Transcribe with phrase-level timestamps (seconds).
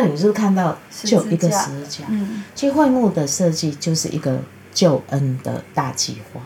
[0.00, 2.04] 那你是不是看到就一个十字架十字架？
[2.08, 4.38] 嗯，其实会幕的设计就是一个
[4.72, 6.40] 救恩的大计划。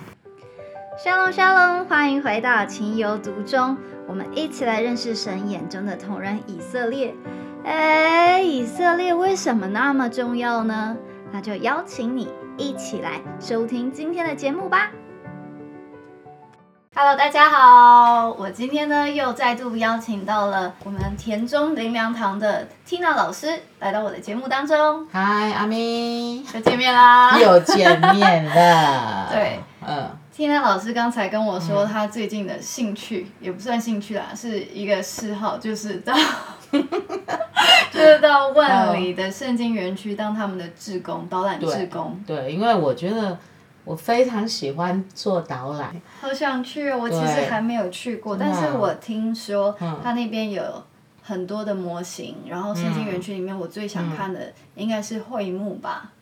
[1.04, 3.76] 沙龙沙龙，欢迎回到情有独钟，
[4.08, 7.14] 我们一起来认识神眼中的同人以色列。
[7.66, 10.96] 哎，以色列为什么那么重要呢？
[11.30, 14.90] 那就邀请你一起来收听今天的节目吧。
[16.94, 27.38] Hello，大家好，我今天呢又再度邀请到了我们田中林良堂的 Tina 老师来到我的节目当中，嗨，阿咪，又见面啦。
[27.38, 29.26] 又见面了。
[29.32, 36.12] 对，嗯，Tina 老师刚才跟我说，他最近的兴趣、也不算兴趣啦，是一个嗜好，就是到
[37.90, 43.38] 就是到万里的圣经园区当他们的志工、导览志工，对，因为我觉得
[43.84, 45.94] 我非常喜欢做导览。
[46.20, 46.98] 好想去哦！
[47.02, 50.62] 我其实还没有去过，但是我听说嗯他那边有
[51.22, 56.12] 很多的模型，然后圣经园区里面我最想看的应该是会幕吧。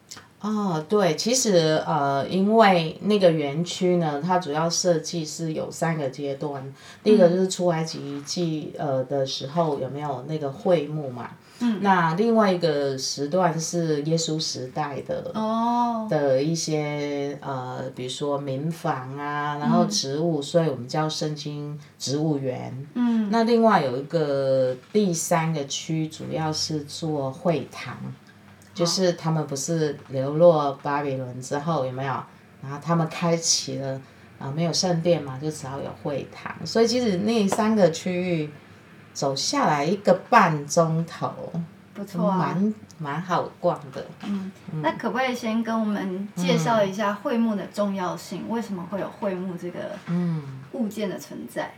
[0.42, 6.72] 哦，对，其实呃，因为那个园区呢，它主要设计是有三个阶段。
[7.04, 11.30] 第一个就是出埃及记呃的时候有没有那个会幕嘛？
[11.58, 11.80] 嗯。
[11.82, 15.30] 那另外一个时段是耶稣时代的。
[15.34, 16.06] 哦。
[16.08, 22.86] 的一些呃，比如说民房啊，然后植物，所以我们叫圣经植物园。
[22.94, 23.28] 嗯。
[23.30, 27.94] 那另外有一个第三个区，主要是做会堂。
[28.74, 32.14] 就是他们不是流落巴比伦之后有没有？
[32.62, 34.00] 然后他们开启了
[34.38, 36.54] 啊、没有圣殿嘛，就只好有会堂。
[36.64, 38.50] 所以其实那三个区域
[39.12, 41.30] 走下来一个半钟头，
[41.92, 42.36] 不错啊。
[42.38, 44.06] 蛮蛮好逛的。
[44.24, 44.50] 嗯，
[44.82, 48.48] 那可不可以先跟我们介绍一下会幕的重要性？
[48.48, 49.78] 为什么会有会幕这个
[50.72, 51.74] 物件的存在？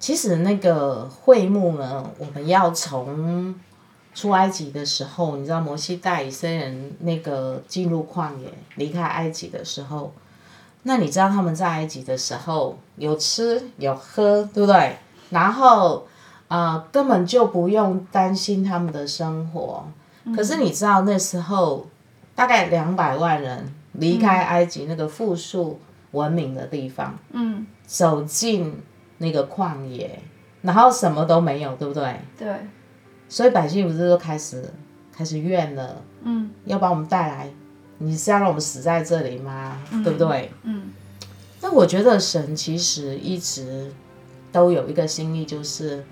[0.00, 3.54] 其实那个会幕呢，我们要从
[4.14, 10.12] 出埃及的时候，你知道摩西带以色列人那个进入旷野，离开埃及的时候，
[10.82, 14.96] 那你知道他们在埃及的时候有吃有喝，对不对？
[15.30, 16.06] 然后
[16.48, 19.84] 呃根本就不用担心他们的生活。
[20.36, 21.86] 可是你知道那时候
[22.34, 25.80] 大概两百万人离开埃及那个富庶
[26.12, 28.80] 文明的地方，嗯，走进
[29.18, 30.20] 那个旷野，
[30.60, 32.20] 然后什么都没有，对不对？
[32.38, 32.48] 对，
[33.32, 34.62] 所以百姓不是都开始
[35.10, 37.50] 开始怨了，嗯，要把我们带来，
[37.96, 39.78] 你是要让我们死在这里吗？
[40.04, 40.52] 对不对？
[40.64, 40.92] 嗯，
[41.62, 43.90] 那我觉得神其实一直
[44.52, 46.04] 都有一个心意，就是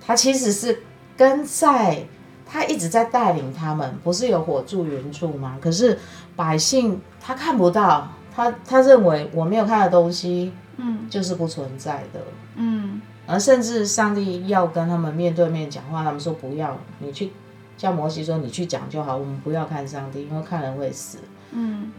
[0.00, 0.80] 他其实是
[1.16, 2.04] 跟在，
[2.46, 5.58] 他一直在带领他们，不是有火柱云助吗？
[5.60, 5.98] 可是
[6.36, 12.20] 百姓他看不到，他他认为我没有看的东西，嗯，就是不存在的。
[12.54, 17.30] 嗯，而甚至上帝要跟他们面对面讲话，他们说不要，你去
[17.76, 21.18] 叫摩西说你去讲就好，我们不要看上帝，因为看人会死。
[21.52, 21.92] 嗯，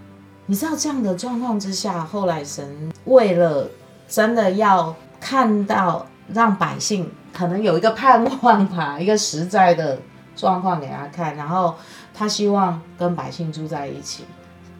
[0.48, 3.70] 你知道这样的状况之下，后来神为了
[4.10, 9.98] 真的要看到让百姓可能有一个盼望吧，一个实在的
[10.36, 11.76] 状况给他看，然后
[12.14, 14.26] 他希望跟百姓住在一起，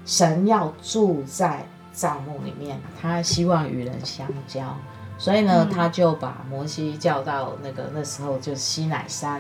[0.06, 4.78] 神要住在帐幕里面，他希望与人相交，
[5.22, 9.40] 所以呢，他就把摩西叫到那个那时候就西乃山，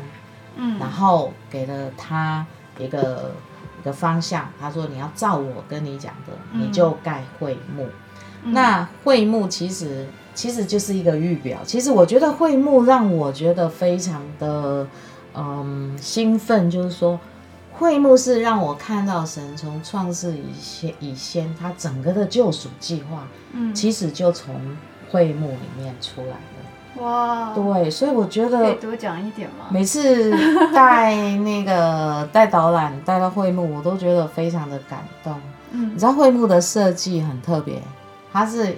[0.55, 2.45] 嗯，然后给了他
[2.77, 3.31] 一个
[3.81, 7.89] 一个方向，他说你要照我跟你讲的，你就盖会幕。
[8.43, 10.05] 那会幕其实
[10.35, 14.85] 其实就是一个预表，其实我觉得会幕让我觉得非常的
[15.33, 17.19] 嗯兴奋，就是说。
[17.73, 24.77] 会幕是让我看到神从创世以先以先，他整个的救赎计划，嗯，其实就从
[25.11, 27.01] 会幕里面出来的。
[27.01, 29.65] 哇，对，所以我觉得可以多讲一点吗？
[29.69, 30.31] 每次
[30.73, 35.33] 带那个 带导览带到会幕，我都觉得非常的感动。
[35.71, 37.81] 嗯你知道会幕的设计很特别，
[38.33, 38.75] 它是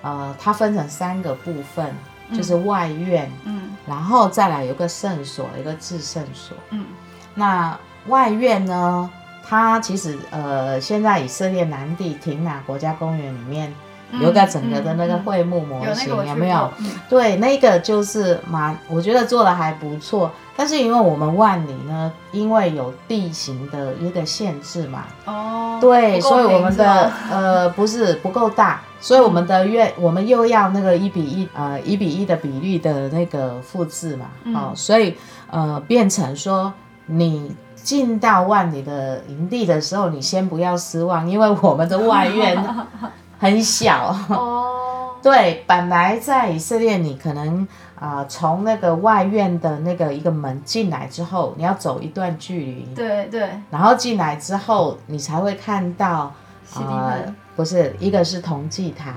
[0.00, 1.92] 呃，它分成三个部分，
[2.32, 6.56] 就是外院，嗯然后再来有个圣所，一个至圣所。
[6.70, 6.86] 嗯
[7.34, 7.76] 那
[8.06, 9.10] 外院呢，
[9.44, 13.74] 它其实呃，现在以色列南地廷拿国家公园里面
[14.20, 16.70] 有个整个的那个会幕模型，有没有？
[16.78, 20.30] 嗯对，那个就是蛮，我觉得做的还不错。
[20.58, 35.14] 但是因为我们万里呢，因为有地形的一个限制嘛，哦，对，所以我们的呃不是不够大，所以我们的院我们又要那个一比一呃一比一的比例的那个复制嘛，哦，所以
[35.50, 36.72] 呃变成说
[37.04, 42.56] 你进到万里的营地的时候，你先不要失望，因为我们的外院
[43.38, 44.14] 很小。
[44.28, 47.66] 哦， 对，本来在以色列，你可能
[47.98, 56.32] 啊、呃从那个外院的那个一个门进来之后，你要走一段距离，对对，然后进来之后，你才会看到
[56.74, 59.14] 呃，不是一个是铜祭坛，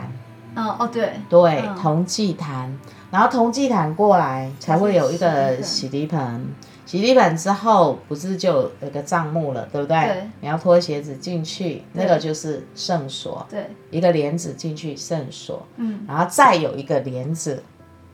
[0.55, 1.75] 嗯哦对，对，嗯。
[1.75, 2.77] 铜祭坛，
[3.11, 6.53] 然后铜祭坛过来才会有一个洗洗涤盆，
[6.89, 9.95] 洗地板之后不是就有个帐幕了，对不对？
[9.95, 10.29] 对。
[10.41, 15.99] 你要脱鞋子进去，那对个就是圣所，对，一个帘子进去圣所，嗯。
[16.07, 17.61] 然后再有一个帘子，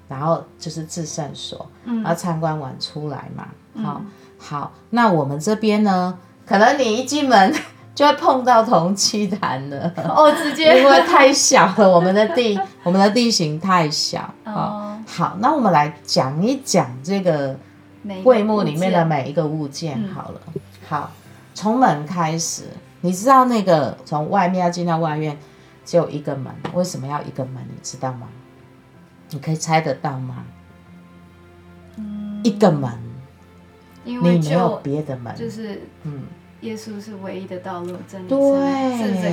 [0.10, 2.04] 然后就是至圣所，嗯。
[2.04, 3.48] 然后参观完出来嘛。
[3.81, 4.01] 好、
[4.38, 7.54] 好，那我们这边呢，可能你一进门
[7.95, 9.89] 就会碰到同期坛了。
[9.95, 10.80] 哦直接。
[10.83, 14.19] 因为太小了，我们的地 我们的地形太小。
[14.44, 17.57] 啊、哦，好，那我们来讲一讲这个
[18.06, 20.40] 每一个会幕里面的每一个物件嗯好了。
[20.88, 21.12] 好，
[21.56, 22.66] 从门开始，
[23.02, 25.36] 你知道那个从外面要进到外院
[25.84, 27.63] 只有一个门，为什么要一个门？
[27.68, 28.28] 你知道吗？
[29.31, 30.46] 你可以猜得到吗？
[32.44, 32.92] 一个门，
[34.06, 35.36] 因为你没有别的门。
[35.36, 36.25] 就是嗯，
[36.62, 38.38] 耶稣是唯一的道路真理对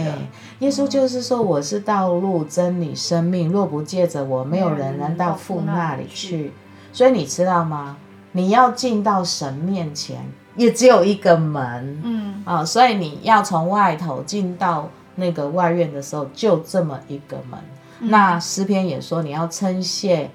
[0.02, 0.18] 个，，
[0.60, 6.52] 耶稣就是说我是道路、真理、生命，若不借着我，没有人能到父那里去。
[6.90, 7.98] 所以你知道吗？
[8.32, 10.26] 你要进到神面前，
[10.56, 17.58] 也只有一个门嗯啊、所以你要从外头进到那个外院的时候，就这么一个门。
[18.00, 20.29] 嗯那诗篇也说，你要称谢，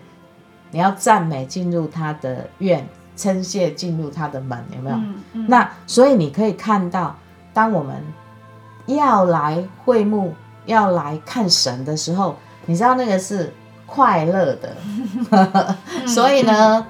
[0.72, 4.96] 你要赞美进入他的院，称谢进入他的门，有没有？
[4.96, 7.14] 嗯嗯，那所以你可以看到，
[7.54, 8.02] 当我们
[8.86, 10.34] 要来会幕、
[10.66, 13.54] 要来看神的时候，你知道那个是
[13.86, 14.78] 快乐的。
[15.92, 16.88] 嗯所以呢，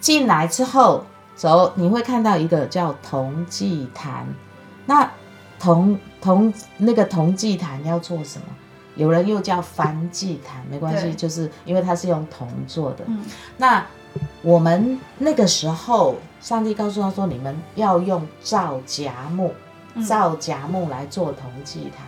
[0.00, 1.04] 进来之后，
[1.34, 4.26] 走你会看到一个叫铜祭坛。
[4.86, 5.10] 那
[5.58, 8.46] 铜铜那个铜祭坛要做什么？
[8.94, 13.04] 有人又叫燔祭坛，没关系，就是因为它是用铜做的。
[13.06, 13.22] 嗯
[13.56, 13.84] 那
[14.40, 19.52] 我们那个时候，上帝告诉他说，你们要用皂荚木，
[19.94, 22.06] 嗯皂荚木来做铜祭坛，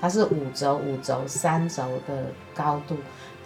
[0.00, 2.24] 它是五轴、五轴、三轴的
[2.54, 2.96] 高度。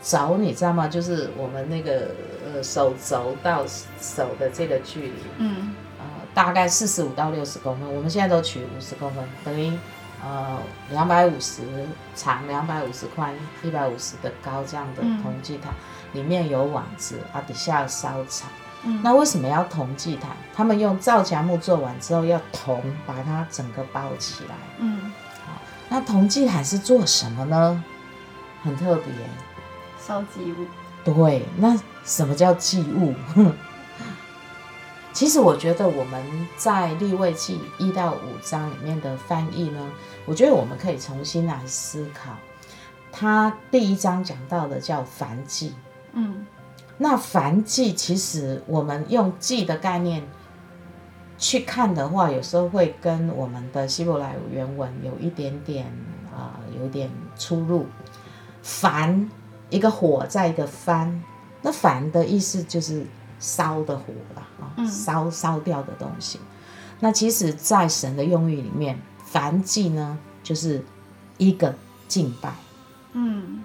[0.02, 0.88] 轴你知道吗？
[0.88, 2.08] 就是我们那个
[2.44, 3.64] 呃手肘到
[4.00, 9.76] 手的这个距离，嗯呃，大概四十五到六十公分，我们现在都取五十公分，等于
[10.22, 10.58] 呃
[10.90, 11.62] 两百五十
[12.14, 15.72] 长、两百五十宽、一百五十的高这样的嗯铜祭坛，
[16.12, 18.46] 里面有网子啊，底下烧柴。
[18.82, 20.30] 嗯，那为什么要铜祭坛？
[20.54, 24.54] 他们用皂荚木做完之后，要铜把它整个包起来。
[24.78, 25.12] 嗯
[25.90, 27.84] 那铜祭坛是做什么呢？
[28.62, 29.12] 很特别。
[30.10, 30.66] 烧祭物，
[31.04, 33.14] 对，那什么叫祭物？
[35.12, 39.88] 其实我觉得我们在立位记一到五章里面的翻译呢，
[40.26, 42.32] 我觉得我们可以重新来思考。
[43.12, 45.74] 他第一章讲到的叫凡祭，
[46.12, 46.44] 嗯
[46.98, 50.26] 那凡祭其实我们用祭的概念
[51.38, 55.86] 去看的话，有时候会跟我们的希伯来原文有一点点
[56.36, 57.08] 啊、有一点
[57.38, 57.86] 出入。
[58.62, 59.28] 燔
[59.70, 61.22] 一个火在一个翻，
[61.62, 63.06] 那燔的意思就是
[63.38, 64.86] 烧的火啦，啊、嗯。
[64.86, 66.38] 烧烧掉的东西。
[67.00, 69.00] 那其实，在神的用语里面，
[69.32, 70.84] 燔祭呢就是
[71.38, 71.74] 一个
[72.06, 72.52] 敬拜。
[73.12, 73.64] 嗯。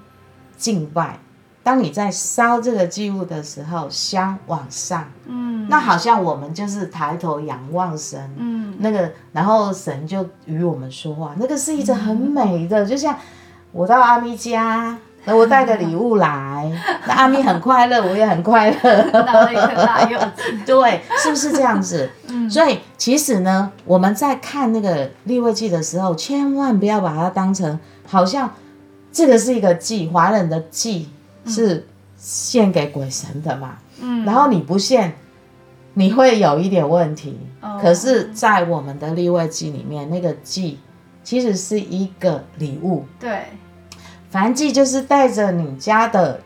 [0.55, 1.19] 敬拜。
[1.63, 8.75] 当你在烧这个祭物的时候，香往上，嗯，那好像我们就是抬头仰望神，嗯。
[8.77, 13.17] 那个，然后神就与我们说话，那个是一直很美的，就像
[13.71, 16.71] 我到阿咪家，那我带个礼物来，
[17.07, 22.09] 那阿咪很快乐，我也很快乐，拿了一颗大柚子，对，是不是这样子？
[22.27, 22.49] 嗯。
[22.49, 28.53] 所以其实呢，我们在看那个立位记的时候，千万不要把它当成好像
[29.11, 31.09] 这个是一个祭，华人的祭
[31.47, 35.15] 是献给鬼神的嘛，嗯，然后你不献，
[35.95, 37.39] 你会有一点问题。
[37.61, 37.79] 哦。
[37.81, 40.79] 可是，在我们的立位记里面，那个祭
[41.23, 43.45] 其实是一个礼物，对，
[44.35, 46.41] 燔祭就是带着你家的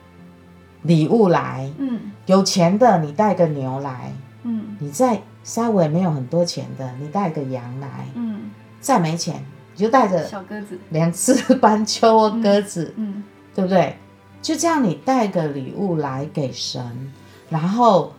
[0.84, 2.12] 礼物来，嗯。
[2.28, 4.78] 有钱的你带个牛来，嗯。
[4.80, 9.44] 你再稍微没有很多钱的，你带个羊来，嗯，再没钱
[9.74, 13.24] 你就带着小鸽子，两只斑鸠或鸽子，嗯。
[13.56, 13.98] 对不对？
[14.40, 17.12] 就这样，你带个礼物来给神，
[17.50, 18.14] 然后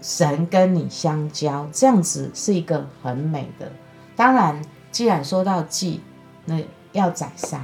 [0.00, 3.68] 神跟你相交，这样子是一个很美的。
[4.14, 6.00] 当然，既然说到祭，
[6.44, 6.60] 那
[6.92, 7.60] 要宰杀，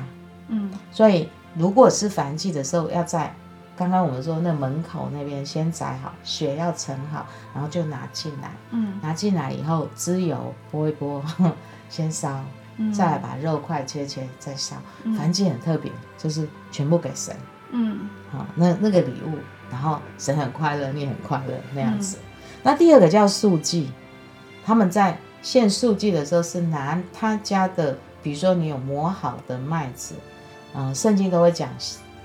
[0.48, 0.72] 嗯。
[0.90, 3.34] 所以如果是燔祭的时候，要在
[3.76, 8.50] 刚刚我们说那门口那边先宰好，血要盛好，然后就拿进来。
[8.70, 11.22] 嗯拿进来以后，滋油拨一拨，
[11.90, 12.40] 先烧，
[12.76, 14.76] 嗯，再来把肉块切切再烧。
[15.02, 17.34] 嗯燔祭很特别，就是全部给神，
[17.70, 19.38] 嗯好，那那个礼物，
[19.70, 22.18] 然后神很快乐，你很快乐那样子。
[22.62, 23.90] 那第二个叫素祭，
[24.64, 30.14] 他们在献素祭的时候是拿他家的，比如说你有磨好的麦子，
[30.74, 31.70] 啊、圣经都会讲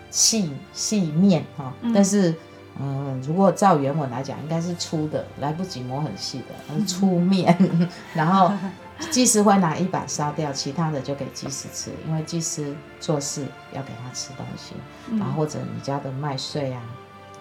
[0.10, 2.36] 细细面哈、嗯但是。
[2.82, 7.54] 嗯，如果照原文来讲，应该是粗的，来不及磨很细的，粗面。
[8.16, 8.54] 然后
[9.12, 14.76] 祭司会拿一把烧掉，其他的就给祭司吃，因为祭司做事要给他吃东西。
[15.18, 16.82] 然后或者你家的麦穗啊，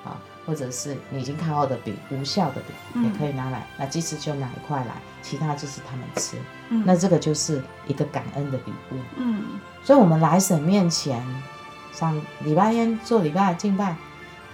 [0.04, 3.04] 啊，或者是你已经看好的饼，无效的饼、嗯。
[3.04, 6.38] 也可以拿来，那鸡翅就拿一块来，其他就是他们吃。
[6.70, 6.82] 嗯。
[6.86, 8.96] 那这个就是一个感恩的礼物。
[9.18, 9.42] 嗯。
[9.84, 11.22] 所以我们来神面前，
[11.92, 13.94] 上礼拜天做礼拜敬拜，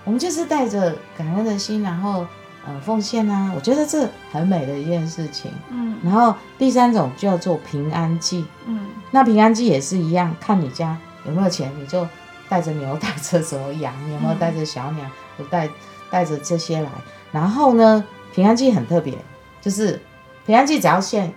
[0.03, 2.27] 我们就是带着感恩的心，然后
[2.67, 5.53] 呃奉献啊，我觉得这很美的一件事情。
[5.71, 5.97] 嗯。
[6.03, 8.89] 然后第三种叫做平安祭，嗯。
[9.13, 12.05] 那平安祭也是一样，看你家有没有钱，你就
[12.49, 15.69] 带着牛， 带着什么羊，有没有带着小鸟，我带
[16.11, 16.89] 带着这些来。
[17.33, 19.17] 然后呢，平安祭很特别，
[19.61, 20.01] 就是
[20.47, 21.33] 平安祭只要献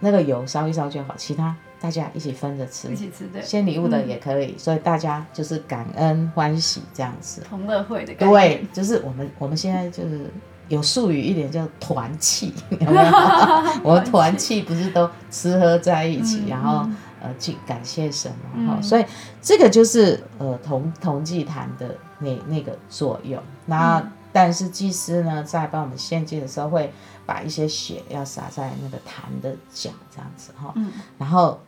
[0.00, 2.96] 那个油烧一烧就好，其他大家一起分着吃一。
[2.96, 7.42] 起吃对，献礼物的也可以，所以大家就是感恩欢喜这样子。
[7.48, 8.34] 同乐会的感觉。
[8.34, 10.30] 对，就是我们我们现在就是
[10.68, 13.12] 有术语一点叫团契， 有没有？
[13.84, 19.04] 我们团契不是都吃喝在一起，嗯然后嗯呃去感谢神嘛，嗯哈、所以
[19.42, 23.42] 这个就是呃同同济坛的那那个作用。
[23.66, 26.92] 那、嗯但是祭司呢，在帮我们献祭的时候，会
[27.24, 30.74] 把一些血要洒在那个坛的角这样子哈。
[30.76, 31.58] 嗯然后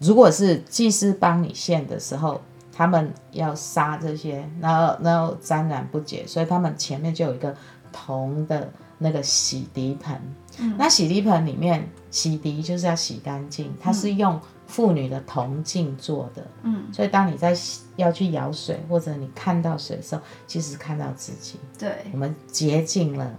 [0.00, 2.40] 如果是祭司帮你献的时候，
[2.72, 7.54] 他们要杀这些，然后然后沾染不洁，所以他们前面就有一个
[7.92, 8.68] 铜的
[8.98, 10.20] 那个洗涤盆。
[10.58, 14.40] 嗯那洗涤盆里面洗涤就是要洗干净，它是用
[14.70, 17.52] 妇女的铜镜做的，嗯，所以当你在
[17.96, 22.06] 要去舀水或者你看到水的时候，其实看到自己，对。
[22.12, 23.34] 我，们洁净了，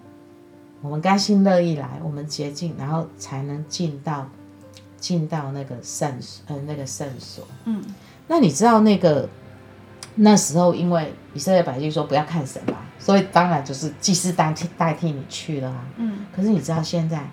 [0.82, 4.28] 我们甘心乐意来，我们洁净，然后才能进到
[4.98, 6.14] 进到那个圣
[6.48, 7.48] 呃那个圣所。
[7.64, 7.82] 嗯。
[8.28, 9.30] 那你知道那个
[10.16, 15.88] 那时候，因为以色列百姓说不要看神嘛，所以当然就是祭司代替代替你去了啊。
[15.96, 16.26] 嗯。
[16.36, 17.30] 可是你知道现在，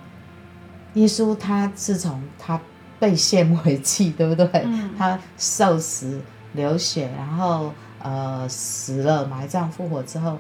[0.95, 2.61] 耶稣他自从他
[3.01, 4.49] 被献为祭， 对不对？
[4.65, 6.21] 嗯他受死、
[6.55, 10.39] 流血，然后呃死了、埋葬、复活之后，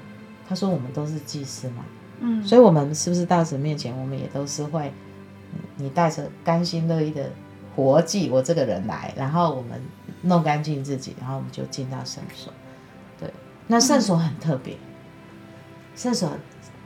[0.48, 1.84] 他说我们都是祭司嘛，
[2.20, 4.92] 嗯，所以我们是不是到神面前，我们也都是会，
[5.52, 7.30] 嗯你带着甘心乐意的
[7.76, 9.80] 活祭我这个人来，然后我们
[10.22, 12.52] 弄干净自己，然后我们就进到圣所。
[13.20, 13.32] 对，
[13.68, 14.76] 那圣所很特别，
[15.94, 16.32] 圣所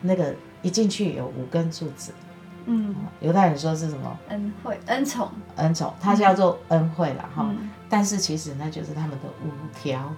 [0.02, 2.12] 那个一进去有五根柱子，
[2.66, 2.94] 嗯。
[3.20, 4.18] 犹太人说是什么？
[4.28, 10.12] 恩惠恩宠，恩宠，它叫做恩惠啦哈、嗯，但是其实那就是他们的五条。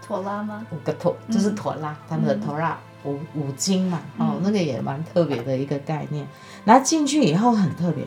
[0.00, 0.66] 妥拉吗？
[0.72, 6.26] 五个妥，就是妥拉，他们的陀拉五五经嘛，哦嗯，那个也蛮特别的一个概念。
[6.64, 8.04] 然后进去以后很特别，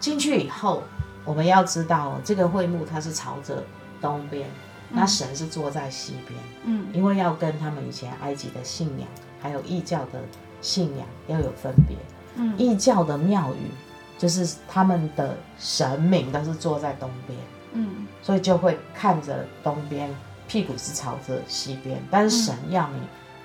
[0.00, 0.82] 进去以后
[1.24, 3.62] 我们要知道哦，这个会幕它是朝着
[4.00, 4.48] 东边，
[4.90, 6.88] 那神是坐在西边，嗯。
[6.92, 9.06] 因为要跟他们以前埃及的信仰
[9.40, 10.20] 还有异教的
[10.60, 11.96] 信仰要有分别。
[12.36, 13.70] 嗯异教的庙宇
[14.18, 17.38] 就是他们的神明都是坐在东边。
[17.74, 20.14] 嗯所以就会看着东边，
[20.46, 22.00] 屁股是朝着西边。
[22.10, 22.88] 但是神要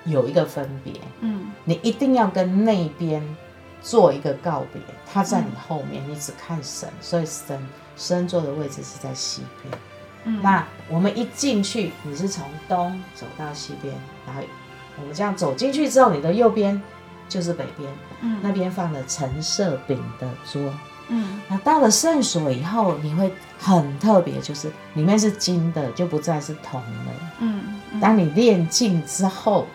[0.04, 3.22] 你有一个分别，嗯你一定要跟那边
[3.82, 4.80] 做一个告别。
[5.10, 7.58] 他在你后面，你只看神，所以神
[7.96, 9.74] 神坐的位置是在西边。
[10.24, 13.94] 嗯，那我们一进去，你是从东走到西边，
[14.26, 14.42] 然后
[15.00, 16.80] 我们这样走进去之后，你的右边
[17.28, 17.90] 就是北边，
[18.20, 18.38] 嗯。
[18.42, 20.62] 那边放了橙色饼的桌。
[21.08, 21.40] 嗯。
[21.48, 27.12] 那到了圣所以后，你会很特别，就是里面是金的，就不再是铜了。
[27.40, 28.00] 嗯嗯。
[28.00, 29.66] 当你炼净之后，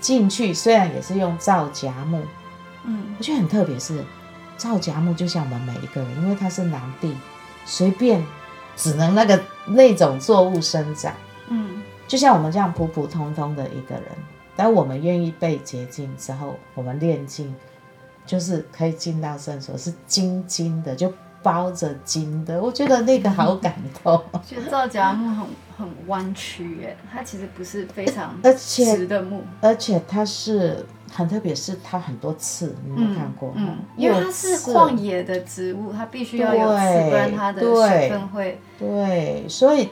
[0.00, 2.22] 进去虽然也是用皂荚木，
[2.84, 3.14] 嗯。
[3.18, 4.04] 我觉得很特别是
[4.56, 7.16] 皂荚木，就像我们每一个人，因为它是南地，
[7.64, 8.24] 随便
[8.76, 11.12] 只能那个那种作物生长，
[11.48, 11.82] 嗯。
[12.08, 14.04] 就像我们这样普普通通的一个人，
[14.56, 17.54] 但我们愿意被洁净之后，我们炼净，
[18.30, 25.46] 就是可以进到圣所，是金金的，就包着金的，我觉得那个好感动，其实皂荚木很
[25.78, 33.52] 很弯曲耶，它其实不是非常而 且直的木，而且它是很特别，是它很多刺，你有没有看过？
[33.56, 39.88] 嗯，因为它是旷野的植物，它必须要有刺，对不然它的水分会，对，所以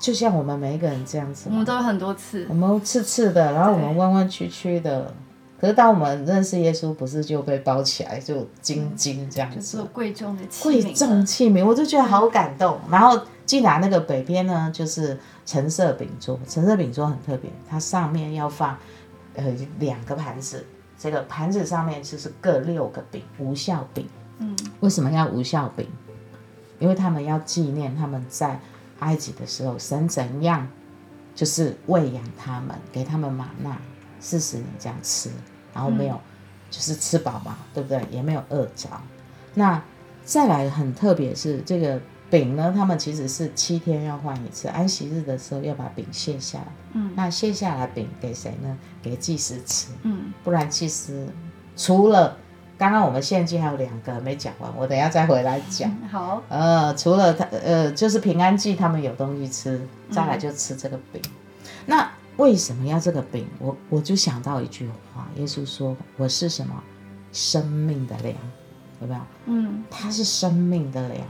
[0.00, 2.44] 就像我们每一个人这样子我们，都有很多刺。
[2.48, 5.14] 我，们刺刺的，然后我们弯弯曲曲的，
[5.60, 12.78] 可是当我们认识耶稣，不是就被包起来，就金金这样就子做，贵重的器贵重器皿，我就觉得好感动。
[12.88, 18.78] 然后进来那个北边呢，就是橙色饼桌，橙色饼桌很特别，它上面要放
[19.34, 19.44] 呃
[19.80, 20.64] 两个盘子，
[20.96, 24.06] 这个盘子上面就是各六个饼，无效饼。
[24.38, 25.88] 嗯，为什么要无效饼？
[26.78, 28.60] 因为他们要纪念他们在
[29.00, 30.68] 埃及的时候，神怎样
[31.34, 33.76] 就是喂养他们，给他们玛纳
[34.20, 35.30] 四十年这样吃，
[35.74, 36.20] 然后没有、
[36.70, 38.02] 就是吃饱嘛，对不对？
[38.10, 38.88] 也没有饿着。
[39.54, 39.82] 那
[40.24, 46.66] 再来很特别是这个饼呢，他们其实是七天要换一次，安息日的时候要把饼卸下来。
[46.92, 48.76] 嗯那卸下来饼给谁呢？
[49.02, 49.88] 给祭司吃。
[50.02, 51.28] 嗯不然祭司
[51.76, 52.36] 除了
[52.76, 55.90] 刚刚我们献祭还有两个没讲完，我等一下再回来讲。
[56.10, 61.20] 好，呃，除了他呃，就是平安祭他们有东西吃，再来就吃这个饼。
[61.86, 62.08] 那
[62.38, 63.46] 为什么要这个饼？
[63.58, 66.82] 我我就想到一句话，耶稣说：“我是什么？
[67.30, 68.34] 生命的粮，
[69.02, 69.20] 有没有？
[69.46, 71.20] 嗯它是生命的粮。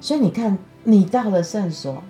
[0.00, 2.02] 所以你看，你到了圣所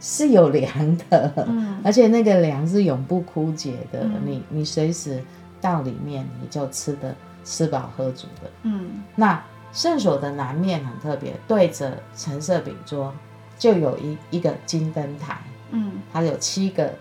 [0.00, 4.00] 是有粮的，嗯而且那个粮是永不枯竭的。
[4.02, 5.22] 嗯你你随时
[5.60, 7.14] 到里面，你就吃的
[7.44, 8.50] 吃饱喝足的。
[8.64, 9.40] 嗯那
[9.72, 13.12] 圣所的南面很特别，对着橙色饼桌
[13.58, 15.38] 就有一一个金灯台，
[15.70, 16.92] 嗯它有七个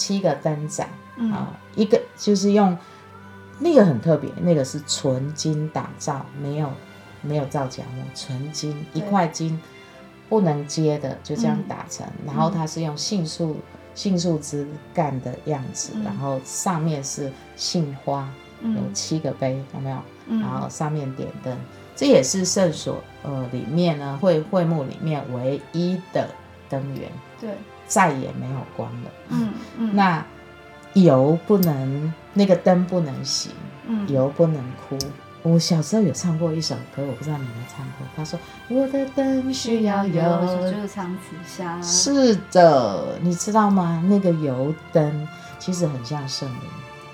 [0.00, 1.30] 七个灯盏嗯。
[1.30, 2.76] 啊，一个就是用
[3.58, 6.72] 那个很特别，那个是纯金打造，没有
[7.20, 9.60] 没有造假木，纯金一块金
[10.30, 13.58] 不能接的，就这样嗯打成，然后它是用杏树
[13.94, 16.02] 杏树枝干的样子，嗯。
[16.04, 18.22] 然后上面是杏花，
[18.62, 19.98] 有嗯七个杯，有没有？
[20.28, 20.40] 嗯。
[20.40, 21.54] 然后上面点灯，
[21.94, 26.26] 这也是圣所呃里面呢会会幕里面唯一的
[26.70, 27.50] 灯源，对，
[27.90, 29.10] 再也没有光了。
[29.28, 30.24] 嗯嗯那
[30.94, 33.48] 油不能，那个灯不能熄，
[33.86, 34.96] 嗯油不能哭。
[35.42, 38.06] 我小时候有唱过一首歌，我不知道你有没有唱过。
[38.14, 40.22] 他说：“我的灯需要油。
[40.70, 44.04] 就是长此下，是的，你知道吗？
[44.06, 45.26] 那个油灯
[45.58, 46.60] 其实很像圣灵。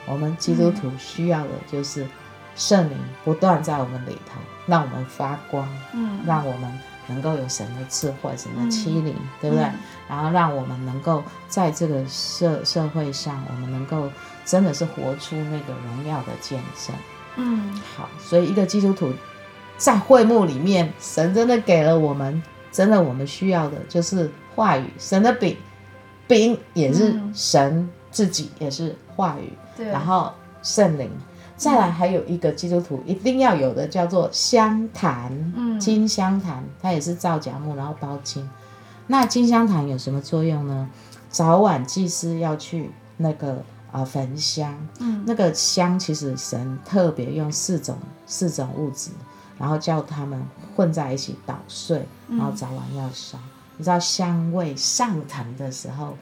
[0.08, 2.04] 我们基督徒需要的就是
[2.56, 9.64] 圣灵不断在我们里头，让我们发光，嗯让我们能够有神的智慧、神的欺凌，对不对？
[9.64, 9.74] 嗯
[10.08, 14.08] 然后让我们能够在这个社社会上，我们能够
[14.44, 16.94] 真的是活出那个荣耀的见证。
[17.34, 19.12] 嗯好，所以一个基督徒
[19.76, 22.40] 在会幕里面，神真的给了我们，
[22.70, 25.56] 真的我们需要的就是话语，神的饼，
[26.28, 29.52] 饼也是嗯神自己，也是话语，
[29.90, 31.10] 然后圣灵。
[31.56, 38.48] 再来还有一个基督徒一定要有的叫做香坛，嗯金香坛，它也是造假木，然后包金。
[39.06, 40.88] 那金香坛有什么作用呢？
[41.30, 43.52] 早晚祭司要去那个
[43.92, 49.10] 啊、呃焚香，嗯那个香其实神特别用四种四种物质，
[49.58, 50.42] 然后叫他们
[50.74, 53.38] 混在一起捣碎，然后早晚要烧。
[53.78, 56.16] 你知道香味上腾的时候，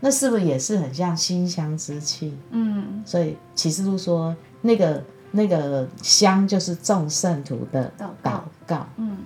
[0.00, 2.36] 那是不是也是很像馨香之气？
[2.50, 8.44] 嗯所以启示录说，那个那个香就是众圣徒的祷祷告。
[8.66, 8.86] 告。
[8.96, 9.18] 嗯。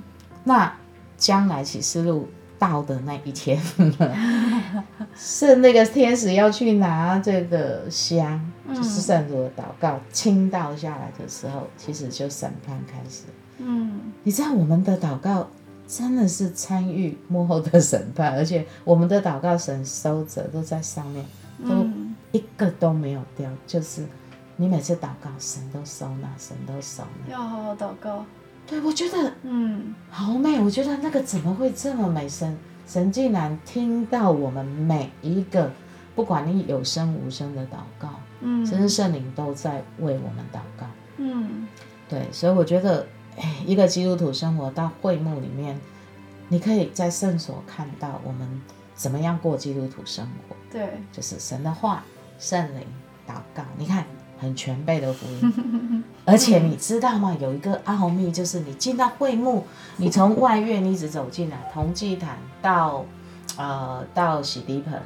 [0.43, 0.75] 那
[1.17, 2.27] 将来启示录
[2.59, 3.61] 到的那一天，
[5.15, 8.41] 是那个天使要去拿这个香，
[8.75, 13.25] 就是圣徒的祷告倾倒下来的时候，其实就审判开始。
[13.59, 14.13] 嗯。
[14.25, 15.49] 你知道我们的祷告
[15.87, 21.25] 真的是参与幕后的审判，而且我们的祷告神收着都在上面，
[21.63, 22.17] 都嗯。
[22.33, 24.05] 一个都没有掉，就是
[24.61, 27.33] 你每次祷告，神都收纳，神都收纳。
[27.33, 28.25] 要好好祷告，
[28.67, 32.29] 对，我觉得嗯好美，我觉得那个怎么会这么美？
[32.29, 35.71] 神神竟然听到我们每一个，
[36.17, 38.09] 不管你有声无声的祷告，
[38.41, 40.87] 嗯甚至圣灵都在为我们祷告。
[41.19, 41.69] 嗯
[42.09, 45.79] 对，所以我觉得，哎，一个基督徒生活到会幕里面，
[46.49, 48.61] 你可以在圣所看到我们
[48.97, 52.03] 怎么样过基督徒生活，对，就是神的话、
[52.41, 52.85] 圣灵、
[53.25, 53.63] 祷告。
[53.77, 54.05] 你看，
[54.41, 56.05] 很全备的福音。
[56.25, 57.37] 而且你知道吗？
[57.41, 63.05] 有一个奥秘，就是你进到会幕，你从外院一直走进来，从祭坛到
[63.57, 65.01] 呃到洗涤盆，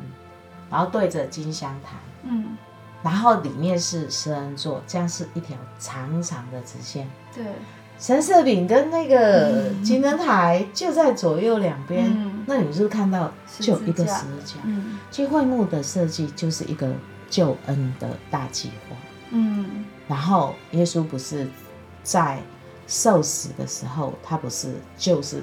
[0.70, 2.56] 然后对着金香坛，嗯
[3.02, 7.08] 然后里面是施恩座，这样是一条长长的直线。
[7.34, 7.44] 对，
[7.98, 14.54] 神社饼跟那个金灯台就在左右两边，嗯那你是不是看到就有一个十字架？
[14.64, 16.92] 嗯其实会幕的设计就是一个
[17.28, 18.96] 救恩的大计划。
[19.32, 21.48] 嗯然后耶稣不是
[22.02, 22.38] 在
[22.86, 25.42] 受死的时候，他不是就是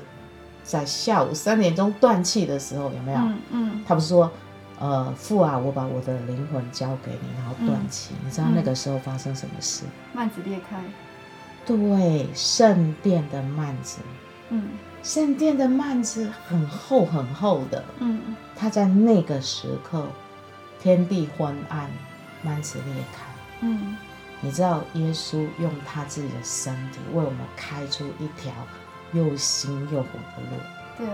[0.64, 3.18] 在下午三点钟断气的时候，有没有？
[3.18, 4.32] 嗯嗯他不是说
[4.80, 8.14] 呃，父啊，我把我的灵魂交给你，然后断气。
[8.24, 9.84] 你知道那个时候发生什么事？
[10.16, 10.78] 幔子裂开。
[11.66, 13.98] 对，圣殿的幔子，
[14.50, 14.70] 嗯
[15.04, 20.06] 圣殿的幔子很厚很厚的，嗯他在那个时刻，
[20.82, 21.90] 天地昏暗，
[22.44, 23.29] 幔子裂开。
[23.62, 23.98] 嗯
[24.42, 28.54] 你知道耶稣用他自己的身体为我们开出一条
[29.12, 30.56] 又新又活的路，
[30.98, 31.08] 对，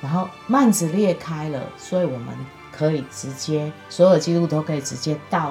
[0.00, 2.28] 然后幔子裂开了，所以我们
[2.70, 5.48] 可以直接，所有基督徒都可以直接到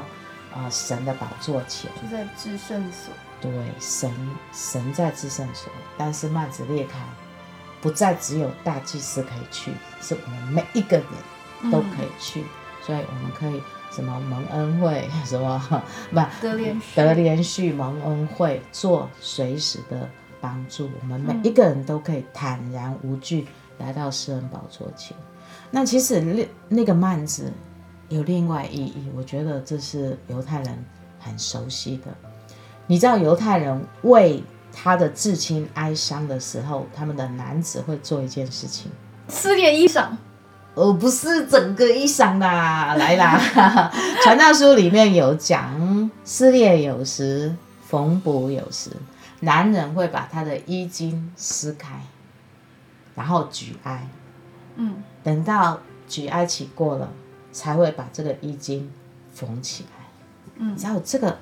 [0.53, 1.91] 啊、呃神的宝座前。
[2.01, 3.13] 就在至圣所。
[3.41, 4.09] 对，神
[4.53, 6.97] 神在至圣所，但是幔子裂开，
[7.81, 12.45] 不再只有大祭司可以去，是我们每一个人都可以去，
[12.81, 13.61] 所以我们可以
[13.97, 15.59] 什么蒙恩会，什么
[16.11, 20.07] 不得连续得连续蒙恩会，做随时的
[20.39, 23.47] 帮助，我们每一个人都可以坦然无惧
[23.79, 25.17] 来到施恩宝座前。
[25.71, 27.51] 那其实那那个幔子
[28.09, 30.85] 有另外意义，我觉得这是犹太人
[31.19, 32.13] 很熟悉的。
[32.85, 38.91] 你知道犹太人为他的至亲哀伤的时候，他们的男子会做一件事情，
[39.27, 40.09] 撕裂衣裳。
[40.77, 47.55] 呃，不是整个衣裳啦，来啦， 传道书里面有讲，撕裂有时，
[47.87, 48.91] 缝补有时，
[49.39, 51.99] 男人会把他的衣襟撕开，
[53.15, 54.07] 然后举哀，
[54.75, 55.01] 嗯。
[55.23, 57.09] 等到举哀期过了，
[57.51, 58.87] 才会把这个衣襟
[59.33, 60.05] 缝起来。
[60.57, 60.73] 嗯。
[60.73, 61.39] 你知道这个，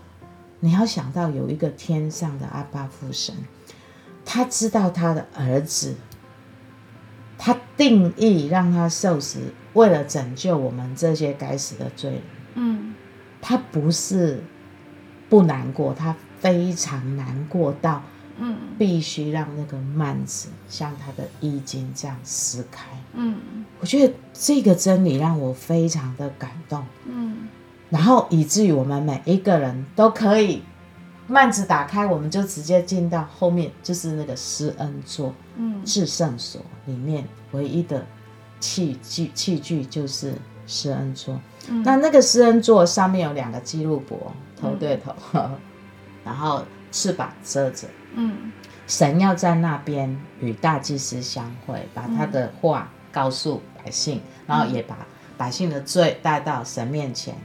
[0.62, 3.36] 你要想到有一个天上的阿爸父神，
[4.24, 6.15] 他知道他的儿子，他
[7.78, 9.40] 定义让他受死，
[9.74, 12.22] 为了拯救我们这些该死的罪人。
[12.56, 12.94] 嗯
[13.42, 14.42] 他不是
[15.30, 18.02] 不难过，他非常难过到
[18.40, 22.88] 嗯必须让那个幔子像他的衣襟这样撕开。
[23.14, 23.36] 嗯
[23.80, 26.84] 我觉得这个真理让我非常的感动。
[27.06, 27.48] 嗯
[27.90, 30.64] 然后以至于我们每一个人都可以
[31.28, 37.24] 幔子打开，我们就直接进到后面，就是那个施恩座嗯至圣所里面
[37.56, 38.06] 唯一的
[38.60, 40.34] 器具器具就是
[40.68, 41.40] 施恩座。
[41.70, 45.14] 嗯那那个施恩座上面有两个基路伯，头对头，
[46.24, 47.88] 然后翅膀遮着。
[48.14, 48.52] 嗯
[48.88, 54.96] 神要在那边与大祭司相会，把他的话告诉百姓，然后也把
[55.38, 57.36] 百姓的罪带到神面前，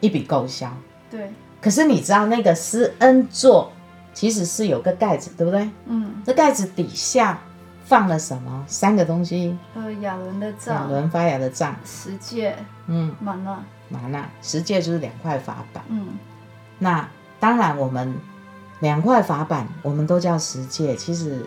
[0.00, 0.70] 一笔勾销。
[1.10, 1.32] 对，
[1.62, 3.72] 可是你知道那个施恩座
[4.12, 5.70] 其实是有个盖子，对不对？
[5.86, 7.40] 嗯这盖子底下
[7.86, 8.64] 放了什么？
[8.66, 10.74] 三个东西：呃亚伦的杖。
[10.74, 12.56] 亚伦发芽的杖，十戒、
[12.88, 13.64] 嗯，玛纳。
[13.88, 15.84] 玛纳，十戒就是两块法板。
[15.88, 16.08] 嗯。
[16.80, 18.12] 那当然，我们
[18.80, 21.46] 两块法板我们都叫十戒，其实、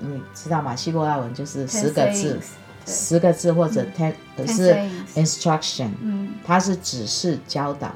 [0.00, 0.74] 呃你知道吗？
[0.74, 2.40] 希伯来文就是十个字
[2.86, 4.12] 十个字或者 ten
[4.46, 4.74] 是
[5.14, 6.32] instruction，嗯。
[6.46, 7.90] 它是指示教导。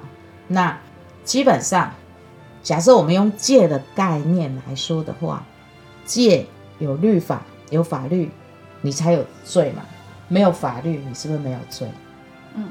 [0.47, 0.79] 那
[1.25, 1.93] 基本上，
[2.63, 5.43] 假设我们用戒的概念来说的话，
[6.05, 6.47] 戒
[6.79, 8.31] 有律法，有法律，
[8.81, 9.83] 你才有罪嘛。
[10.29, 11.89] 没有法律，你是不是没有罪？
[12.55, 12.69] 嗯，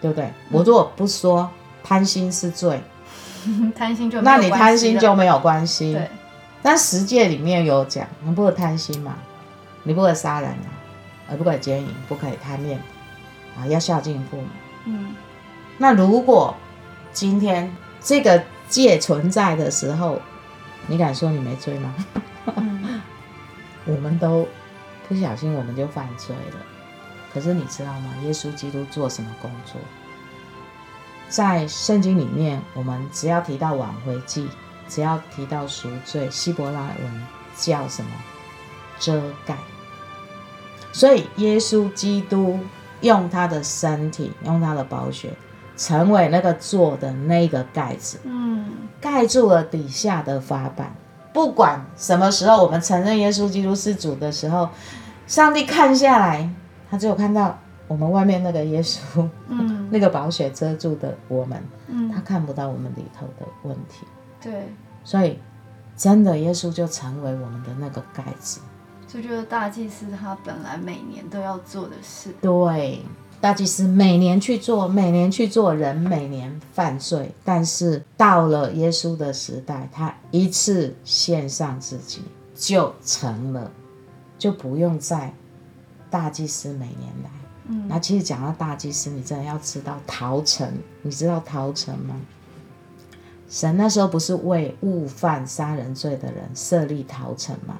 [0.00, 0.30] 对不对？
[0.50, 1.50] 我如果不说
[1.82, 2.80] 贪心是罪，
[3.74, 5.92] 贪心就 那你贪心就没有关系。
[5.92, 6.08] 对，
[6.62, 9.16] 但十诫里面有讲，你不可以贪心嘛，
[9.82, 10.70] 你不可以杀人啊，
[11.30, 12.78] 呃，不可以奸淫，不可以贪恋，
[13.58, 14.46] 啊，要孝敬父母。
[14.86, 15.14] 嗯
[15.78, 16.54] 那如果
[17.12, 20.20] 今天这个戒存在的时候，
[20.86, 21.94] 你敢说你没罪吗？
[23.86, 24.46] 嗯我们都
[25.08, 26.56] 不小心我们就犯罪了。
[27.32, 28.14] 可是你知道吗？
[28.24, 29.80] 耶稣基督做什么工作？
[31.28, 34.48] 在圣经里面，我们只要提到挽回祭，
[34.88, 38.10] 只要提到赎罪，希伯来文叫什么？
[38.98, 39.56] 遮盖。
[40.92, 42.58] 所以耶稣基督
[43.00, 45.32] 用他的身体，用他的宝血，
[45.76, 50.94] 成为那个做的那个盖子，嗯盖住了底下的法板。
[51.32, 54.68] 不管什么时候我们承认耶稣基督是主的时候，
[55.26, 56.48] 上帝看下来，
[56.90, 64.06] 他只有看到我们外面那个耶稣，嗯 那个宝血遮住的我们，他嗯，看不到我们里头的问题。
[64.40, 64.68] 对，
[65.04, 65.38] 所以，
[65.96, 68.60] 真的耶稣就成为我们的那个盖子。
[69.06, 72.32] 这就是大祭司他本来每年都要做的事。
[72.40, 73.04] 对，
[73.40, 82.20] 大祭司每年去做，每年去做，人每年犯罪，但是到了耶稣的时代，他一次献上自己
[82.54, 83.70] 就成了，
[84.38, 85.32] 就不用再
[86.10, 87.30] 大祭司每年来。
[87.68, 90.70] 嗯那其实讲到大祭司，你真的要知道逃城，
[91.02, 92.20] 你知道逃城吗？
[93.48, 97.78] 神那时候不是为误犯杀人罪的人设立逃城吗？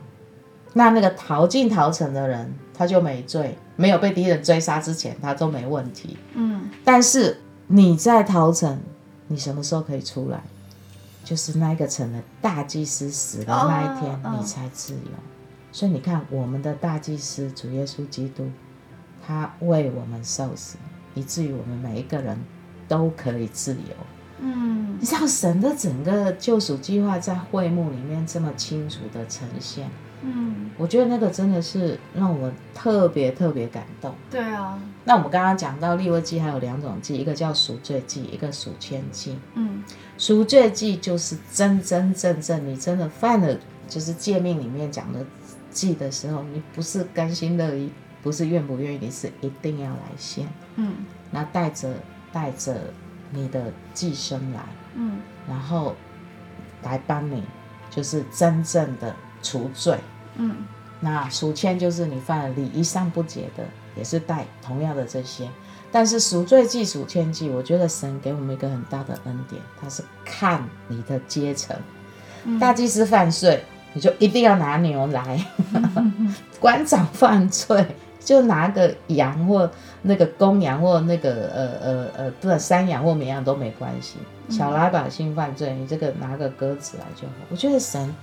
[0.73, 6.17] 那那个逃进逃城的人，他就没罪，没有被敌人追杀之前，他都没问题。
[6.35, 8.81] 嗯但是你在逃城，
[9.29, 10.41] 你什么时候可以出来？
[11.23, 15.11] 就是那个城的大祭司死的那一天，你才自由。
[15.71, 18.51] 所以你看，我们的大祭司主耶稣基督，
[19.25, 20.77] 他为我们受死，
[21.15, 22.37] 以至于我们每一个人
[22.89, 23.95] 都可以自由。
[24.41, 29.89] 嗯你知道神的整个救赎计划在会幕里面这么清楚的呈现，
[30.23, 34.15] 嗯，我觉得那个真的是让我特别特别感动。
[34.31, 39.39] 对啊，那我们刚刚讲到立位记还有两种记，一个叫赎罪记，一个赎愆记。
[39.55, 39.83] 嗯。
[40.19, 45.25] 赎罪记就是真真正正你真的犯了，就是诫命里面讲的
[45.71, 47.91] 记的时候，你不是甘心乐意，
[48.23, 50.93] 不是愿不愿意，你是一定要来献，嗯。
[51.31, 51.89] 那带着
[52.33, 52.79] 带着
[53.31, 54.61] 你的寄生来，
[54.95, 55.21] 嗯。
[55.49, 55.97] 然后
[56.83, 57.43] 来帮你，
[57.89, 59.99] 就是真正的除罪。
[60.37, 60.57] 嗯
[61.03, 63.65] 那赎愆就是你犯了礼仪上不洁的，
[63.97, 65.49] 也是带同样的这些。
[65.91, 71.75] 但是赎罪祭、赎愆祭，我觉得神给我们一个很大的恩典，他是看你的阶层。
[72.61, 75.39] 大祭司犯罪，你就一定要拿牛来；
[76.61, 77.85] 官长犯罪，
[78.21, 79.71] 就拿个羊或
[80.03, 84.19] 那个公羊或那个呃呃呃，不是山羊或绵羊都没关系。
[84.51, 87.35] 小老百姓犯罪，你这个拿个鸽子来就好。
[87.51, 88.15] 我觉得神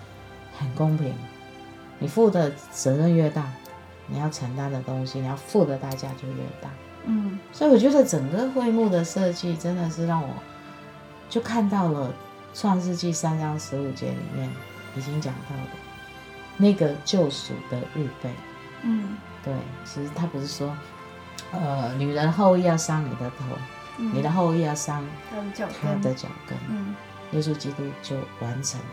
[0.57, 1.13] 很公平，
[1.99, 3.43] 你负的责任越大，
[4.07, 6.69] 你要承担的东西，你要付的代价就越大。
[7.05, 10.29] 嗯所以我觉得整个会幕的设计真的是让我
[11.29, 12.09] 就看到了
[12.59, 14.49] 《创世纪》三章十五节里面
[14.95, 15.71] 已经讲到的
[16.57, 18.29] 那个救赎的预备。
[18.83, 19.53] 嗯对，
[19.85, 20.75] 其实他不是说，
[21.53, 23.45] 呃，女人后裔要伤你的头，
[23.97, 26.57] 你的后裔要伤他的脚跟，的脚跟。
[26.69, 26.95] 嗯
[27.31, 28.85] 耶稣基督就完成了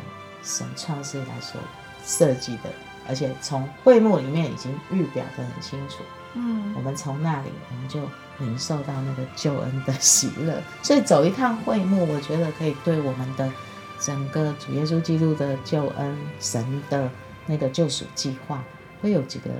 [0.44, 1.60] 神创世以来所
[2.04, 2.70] 设计的，
[3.08, 6.02] 而且从会幕里面已经预表的很清楚。
[6.34, 8.00] 嗯我们从那里，我们就
[8.38, 10.60] 领受到那个救恩的喜乐。
[10.82, 13.50] 所以走一趟会幕，我觉得可以对我们的
[14.00, 17.08] 整个主耶稣基督的救恩、神的
[17.46, 18.62] 那个救赎计划，
[19.00, 19.50] 会有几个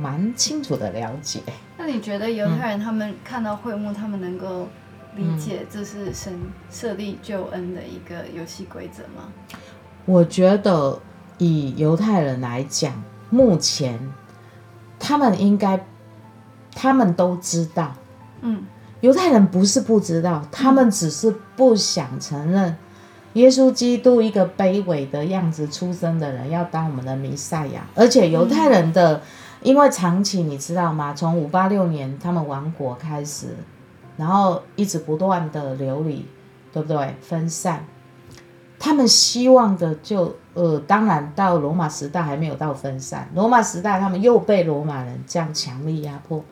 [0.00, 1.42] 蛮清楚的了解。
[1.76, 4.66] 那你觉得犹太人他们看到会幕，他们能够
[5.14, 9.30] 理解这是神设立救恩的一个游戏规则吗？
[10.06, 10.98] 我觉得
[11.36, 14.12] 以犹太人来讲，目前
[14.98, 15.84] 他们应该，
[16.74, 17.92] 他们都知道。
[18.40, 18.64] 嗯
[19.00, 22.76] 犹太人不是不知道，他们只是不想承认
[23.34, 29.20] 耶稣基督一个卑微的样子出生的人要当我们的弥赛亚，而且犹太人的，
[29.62, 31.12] 因为长期你知道吗？
[31.12, 33.54] 从五八六年他们亡国开始，
[34.16, 36.26] 然后一直不断的流离，
[36.72, 37.14] 对不对？
[37.20, 37.84] 分散，
[38.78, 46.44] 他们希望的就呃，当然到罗马时代还没有到分散，罗马时代他们又被罗马人这样强力压迫。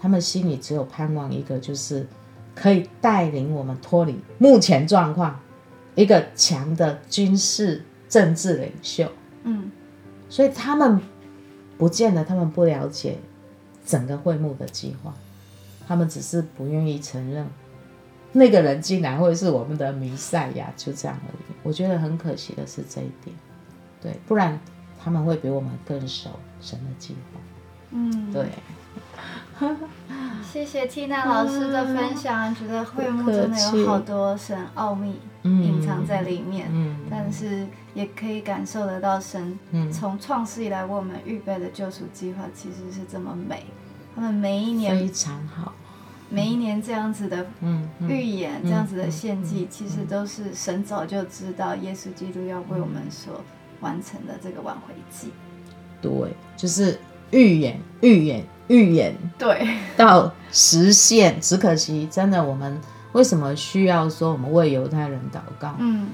[0.00, 2.06] 他们心里只有盼望一个，就是
[2.54, 5.40] 可以带领我们脱离目前状况，
[5.94, 9.10] 一个强的军事政治领袖。
[9.44, 9.70] 嗯
[10.28, 11.00] 所以他们
[11.78, 13.18] 不见得他们不了解
[13.86, 15.14] 整个会幕的计划，
[15.86, 17.46] 他们只是不愿意承认
[18.36, 21.54] 那个人竟然会是我们的弥赛亚，就这样而已。
[21.62, 23.34] 我觉得很可惜的是这一点，
[24.02, 24.58] 对，不然
[25.02, 27.40] 他们会比我们更熟神的计划。
[27.92, 28.48] 嗯，对，
[30.52, 43.64] 谢谢 Tina 老师的分享，觉得会幕真的有好多神奥秘嗯隐藏在里面，嗯但是也可以感受得到神嗯从创世以来为我们预备的救赎计划其实是这么美。
[44.16, 45.72] 他们每一年非常好。
[46.34, 47.46] 每一年这样子的
[48.08, 53.40] 预言，这样子的献祭，嗯其实都是神早就知道耶稣基督要为我们所
[53.80, 55.30] 完成的这个挽回祭。
[56.02, 56.12] 对，
[56.56, 56.98] 就是
[57.30, 61.40] 预言、预言、预言对，到实现。
[61.40, 62.80] 只可惜，真的，我们
[63.12, 65.76] 为什么需要说我们为犹太人祷告？
[65.78, 66.08] 嗯，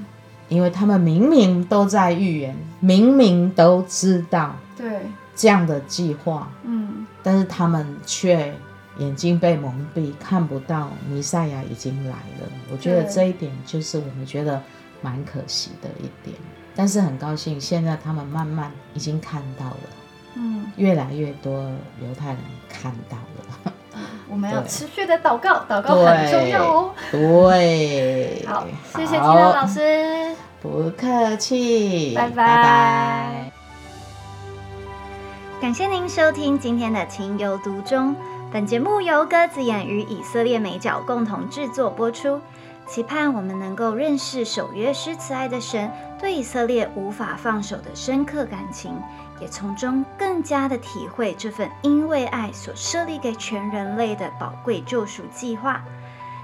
[0.48, 5.00] 因为他们明明都在预言，明明都知道对，
[5.35, 8.54] 这样的计划，嗯但是他们却
[9.00, 12.48] 眼睛被蒙蔽，看不到弥赛亚已经来了。
[12.70, 14.62] 我觉得对这一点就是我们觉得
[15.02, 16.36] 蛮可惜的一点。
[16.76, 19.76] 但是很高兴，现在他们慢慢已经看到了，
[20.36, 21.52] 嗯，越来越多
[22.00, 23.72] 犹太人看到了。
[24.28, 26.90] 我们要持续的祷告，祷告很重要哦。
[27.10, 28.64] 对，好，
[28.96, 30.34] 谢谢 Tina 好老师。
[30.62, 33.52] 不客气，拜拜拜拜
[35.60, 38.14] 感谢您收听今天的情有独钟。
[38.52, 42.40] 本节目由鸽子眼与以色列美角共同制作播出。
[42.84, 48.92] 期盼我们能够认识守约施慈爱的神对以色列无法放手的深刻感情，
[49.40, 55.80] 也从中更加的体会这份因为爱所设立给全人类的宝贵救赎计划。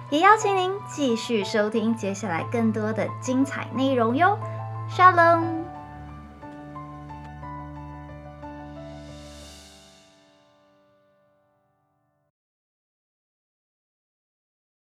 [0.09, 4.39] 也邀请您继续收听接下来更多的精彩内容哟，
[4.89, 5.66] 沙龙。